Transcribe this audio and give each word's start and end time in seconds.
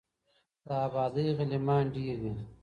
د 0.65 0.67
آبادۍ 0.85 1.27
غلیمان 1.37 1.83
ډیر 1.93 2.15
دي 2.23 2.33